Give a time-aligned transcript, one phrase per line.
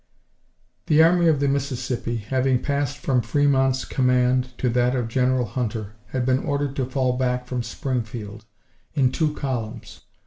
[0.87, 5.93] The Army of the Mississippi, having passed from Fremont's command to that of General Hunter,
[6.07, 8.45] had been ordered to fall back from Springfield,
[8.95, 10.01] in two columns.